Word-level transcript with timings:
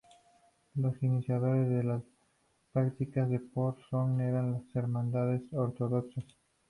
Los 0.73 0.95
iniciadores 1.03 1.69
de 1.69 1.83
las 1.83 2.01
prácticas 2.73 3.29
de 3.29 3.37
part 3.39 3.77
song 3.91 4.19
eran 4.19 4.53
las 4.53 4.75
hermandades 4.75 5.43
ortodoxas. 5.53 6.25